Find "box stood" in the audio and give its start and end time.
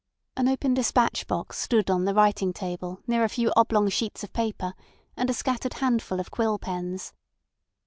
1.27-1.91